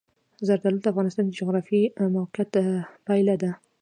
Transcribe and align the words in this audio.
زردالو 0.47 0.79
د 0.81 0.85
افغانستان 0.93 1.23
د 1.27 1.31
جغرافیایي 1.39 1.87
موقیعت 2.15 2.51
پایله 3.07 3.35
ده. 3.41 3.51